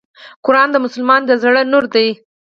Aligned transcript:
قرآن 0.45 0.69
د 0.71 0.75
مسلمان 0.85 1.21
د 1.25 1.31
زړه 1.43 1.61
نور 1.71 1.85
دی. 1.95 2.07